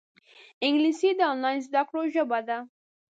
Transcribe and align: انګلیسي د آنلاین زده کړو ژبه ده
انګلیسي 0.65 1.09
د 1.17 1.21
آنلاین 1.31 1.59
زده 1.67 1.81
کړو 1.89 2.01
ژبه 2.13 2.39
ده 2.47 2.57